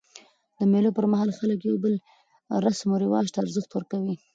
[0.57, 1.93] د مېلو پر مهال خلک د یو بل
[2.65, 4.15] رسم و رواج ته ارزښت ورکوي.